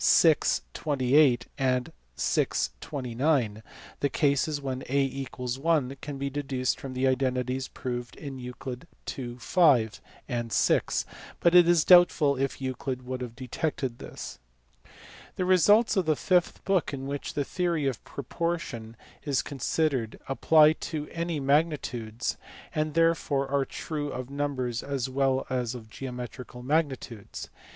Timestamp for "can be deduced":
6.01-6.79